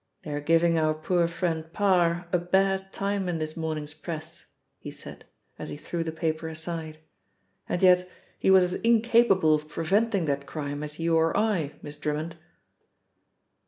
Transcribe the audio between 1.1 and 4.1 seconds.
friend Parr a bad time in this morning's